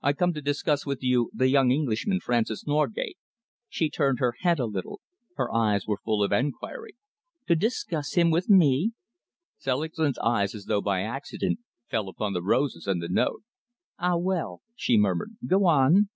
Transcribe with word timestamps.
I 0.00 0.14
come 0.14 0.32
to 0.32 0.40
discuss 0.40 0.86
with 0.86 1.02
you 1.02 1.30
the 1.34 1.50
young 1.50 1.70
Englishman, 1.70 2.20
Francis 2.20 2.66
Norgate." 2.66 3.18
She 3.68 3.90
turned 3.90 4.18
her 4.18 4.32
head 4.40 4.58
a 4.58 4.64
little. 4.64 5.02
Her 5.36 5.54
eyes 5.54 5.86
were 5.86 6.00
full 6.02 6.22
of 6.24 6.32
enquiry. 6.32 6.96
"To 7.48 7.54
discuss 7.54 8.14
him 8.14 8.30
with 8.30 8.48
me?" 8.48 8.92
Selingman's 9.58 10.16
eyes 10.20 10.54
as 10.54 10.64
though 10.64 10.80
by 10.80 11.02
accident 11.02 11.58
fell 11.86 12.08
upon 12.08 12.32
the 12.32 12.40
roses 12.42 12.86
and 12.86 13.02
the 13.02 13.10
note. 13.10 13.42
"Ah, 13.98 14.16
well," 14.16 14.62
she 14.74 14.96
murmured, 14.96 15.36
"go 15.46 15.66
on." 15.66 16.08